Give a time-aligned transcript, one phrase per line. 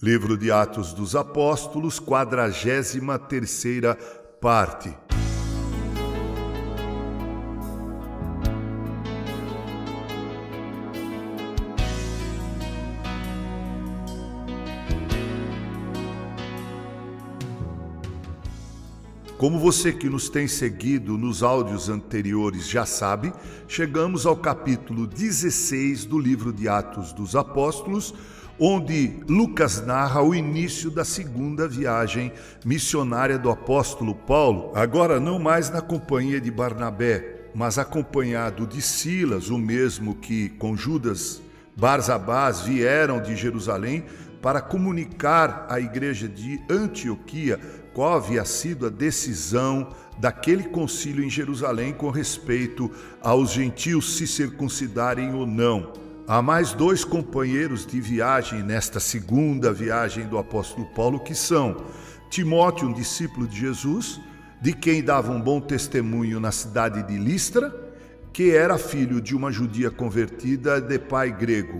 [0.00, 3.96] Livro de Atos dos Apóstolos, quadragésima terceira
[4.40, 4.96] parte.
[19.36, 23.32] Como você que nos tem seguido nos áudios anteriores já sabe,
[23.66, 28.14] chegamos ao capítulo 16 do livro de Atos dos Apóstolos,
[28.58, 32.32] onde Lucas narra o início da segunda viagem
[32.64, 39.48] missionária do apóstolo Paulo, agora não mais na companhia de Barnabé, mas acompanhado de Silas,
[39.48, 41.40] o mesmo que com Judas
[41.76, 44.04] Barzabás vieram de Jerusalém
[44.42, 47.58] para comunicar à igreja de Antioquia
[47.94, 49.88] qual havia sido a decisão
[50.18, 52.90] daquele concílio em Jerusalém com respeito
[53.20, 56.07] aos gentios se circuncidarem ou não.
[56.30, 61.86] Há mais dois companheiros de viagem nesta segunda viagem do apóstolo Paulo, que são
[62.28, 64.20] Timóteo, um discípulo de Jesus,
[64.60, 67.74] de quem dava um bom testemunho na cidade de Listra,
[68.30, 71.78] que era filho de uma judia convertida de pai grego.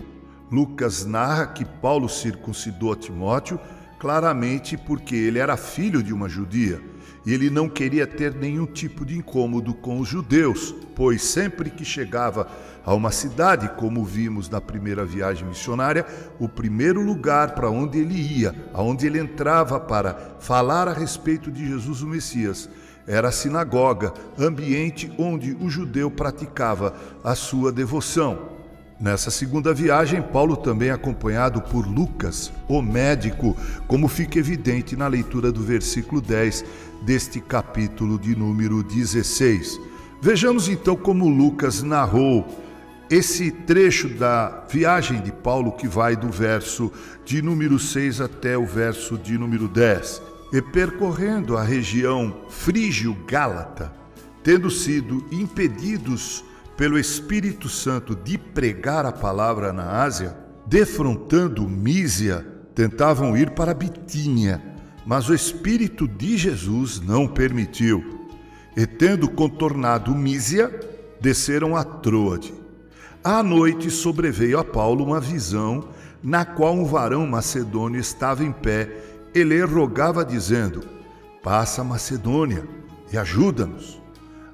[0.50, 3.60] Lucas narra que Paulo circuncidou Timóteo
[3.98, 6.80] claramente porque ele era filho de uma judia
[7.24, 11.84] e ele não queria ter nenhum tipo de incômodo com os judeus, pois sempre que
[11.84, 12.48] chegava
[12.84, 16.06] a uma cidade, como vimos na primeira viagem missionária,
[16.38, 21.66] o primeiro lugar para onde ele ia, aonde ele entrava para falar a respeito de
[21.66, 22.68] Jesus o Messias,
[23.06, 28.57] era a sinagoga, ambiente onde o judeu praticava a sua devoção.
[29.00, 35.06] Nessa segunda viagem, Paulo também é acompanhado por Lucas, o médico, como fica evidente na
[35.06, 36.64] leitura do versículo 10
[37.02, 39.80] deste capítulo de número 16.
[40.20, 42.44] Vejamos então como Lucas narrou
[43.08, 46.92] esse trecho da viagem de Paulo que vai do verso
[47.24, 50.20] de número 6 até o verso de número 10.
[50.52, 53.92] E percorrendo a região frígio-gálata,
[54.42, 56.47] tendo sido impedidos
[56.78, 64.62] pelo Espírito Santo de pregar a palavra na Ásia, defrontando Mísia, tentavam ir para Bitínia,
[65.04, 68.28] mas o Espírito de Jesus não permitiu.
[68.76, 70.70] E tendo contornado Mísia,
[71.20, 72.54] desceram a Troade.
[73.24, 75.88] À noite sobreveio a Paulo uma visão,
[76.22, 78.88] na qual um varão macedônio estava em pé.
[79.34, 80.84] Ele rogava, dizendo:
[81.42, 82.64] Passa Macedônia
[83.12, 84.00] e ajuda-nos.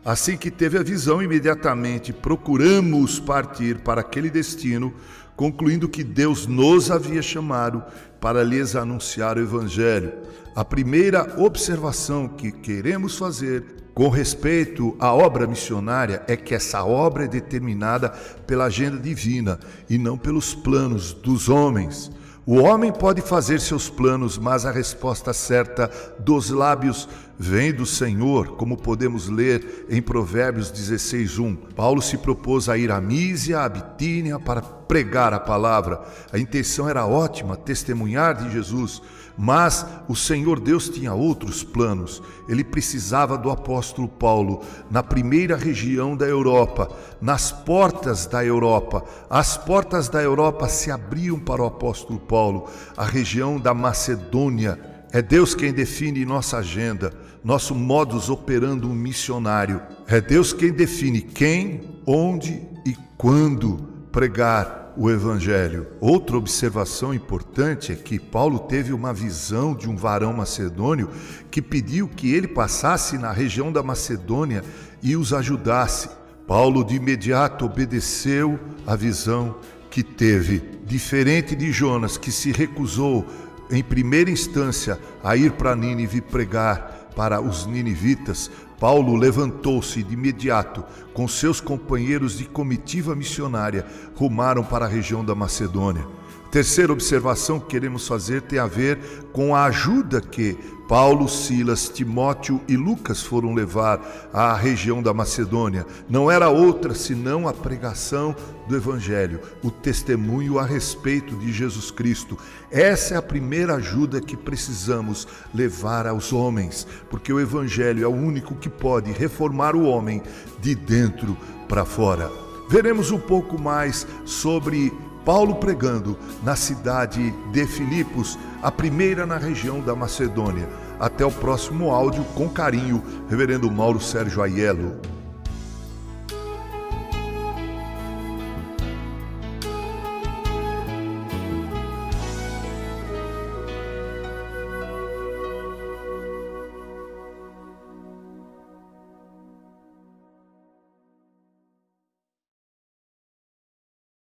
[0.05, 4.93] Assim que teve a visão, imediatamente procuramos partir para aquele destino,
[5.35, 7.83] concluindo que Deus nos havia chamado
[8.21, 10.13] para lhes anunciar o Evangelho.
[10.55, 13.65] A primeira observação que queremos fazer
[13.95, 18.11] com respeito à obra missionária é que essa obra é determinada
[18.47, 22.11] pela agenda divina e não pelos planos dos homens.
[22.47, 28.49] O homem pode fazer seus planos, mas a resposta certa dos lábios vem do Senhor,
[28.57, 31.57] como podemos ler em Provérbios 16:1.
[31.75, 36.03] Paulo se propôs a ir a Mísia, a Bitínia para pregar a palavra.
[36.33, 39.01] A intenção era ótima, testemunhar de Jesus,
[39.37, 42.23] mas o Senhor Deus tinha outros planos.
[42.49, 46.89] Ele precisava do apóstolo Paulo na primeira região da Europa,
[47.21, 49.03] nas portas da Europa.
[49.29, 54.77] As portas da Europa se abriam para o apóstolo Paulo, a região da Macedônia.
[55.13, 57.13] É Deus quem define nossa agenda,
[57.45, 59.81] nosso modus operando um missionário.
[60.09, 63.77] É Deus quem define quem, onde e quando
[64.11, 65.87] pregar o Evangelho.
[66.01, 71.11] Outra observação importante é que Paulo teve uma visão de um varão macedônio
[71.53, 74.65] que pediu que ele passasse na região da Macedônia
[75.01, 76.09] e os ajudasse.
[76.49, 79.55] Paulo de imediato obedeceu a visão
[79.95, 80.61] que teve.
[80.85, 83.25] Diferente de Jonas, que se recusou
[83.71, 88.51] em primeira instância a ir para Nínive pregar para os ninivitas,
[88.81, 90.85] Paulo levantou-se de imediato,
[91.15, 96.05] com seus companheiros de comitiva missionária, rumaram para a região da Macedônia.
[96.55, 98.97] Terceira observação que queremos fazer tem a ver
[99.33, 100.57] com a ajuda que
[100.87, 105.85] Paulo, Silas, Timóteo e Lucas foram levar à região da Macedônia.
[106.09, 108.37] Não era outra senão a pregação
[108.69, 112.39] do Evangelho, o testemunho a respeito de Jesus Cristo.
[112.71, 118.15] Essa é a primeira ajuda que precisamos levar aos homens, porque o Evangelho é o
[118.15, 120.23] único que pode reformar o homem
[120.61, 121.37] de dentro
[121.69, 122.31] para fora.
[122.69, 124.93] Veremos um pouco mais sobre
[125.25, 130.69] Paulo pregando na cidade de Filipos, a primeira na região da Macedônia.
[131.01, 135.14] Até o próximo áudio, com carinho, Reverendo Mauro Sérgio Aiello.